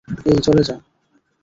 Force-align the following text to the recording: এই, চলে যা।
এই, 0.25 0.37
চলে 0.41 0.63
যা। 0.63 0.75